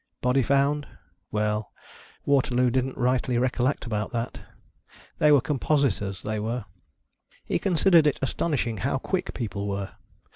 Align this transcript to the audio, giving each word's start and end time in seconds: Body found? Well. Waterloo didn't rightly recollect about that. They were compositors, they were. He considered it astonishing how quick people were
Body 0.19 0.41
found? 0.41 0.87
Well. 1.31 1.71
Waterloo 2.25 2.71
didn't 2.71 2.97
rightly 2.97 3.37
recollect 3.37 3.85
about 3.85 4.11
that. 4.13 4.39
They 5.19 5.31
were 5.31 5.41
compositors, 5.41 6.23
they 6.23 6.39
were. 6.39 6.65
He 7.45 7.59
considered 7.59 8.07
it 8.07 8.17
astonishing 8.19 8.77
how 8.77 8.97
quick 8.97 9.35
people 9.35 9.67
were 9.67 9.91